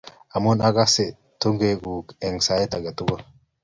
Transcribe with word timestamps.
Amuchi 0.35 0.63
akas 0.67 0.95
tugengung 1.39 2.07
eng 2.25 2.37
sait 2.45 2.71
age 2.77 2.91
tugul 2.97 3.21